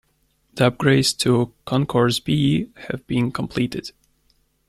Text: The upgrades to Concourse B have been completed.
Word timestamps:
The 0.55 0.71
upgrades 0.71 1.15
to 1.19 1.53
Concourse 1.65 2.19
B 2.19 2.71
have 2.89 3.05
been 3.05 3.31
completed. 3.31 3.91